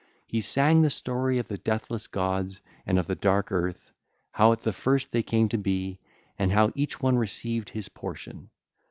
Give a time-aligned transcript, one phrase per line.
[0.25, 3.91] He sang the story of the deathless gods and of the dark earth,
[4.31, 5.99] how at the first they came to be,
[6.39, 8.49] and how each one received his portion.